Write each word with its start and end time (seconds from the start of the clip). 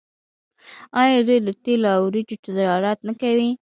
آیا 1.01 1.19
دوی 1.27 1.39
د 1.47 1.49
تیلو 1.63 1.87
او 1.95 2.01
وریجو 2.07 2.37
تجارت 2.45 2.99
نه 3.07 3.13
کوي؟ 3.21 3.49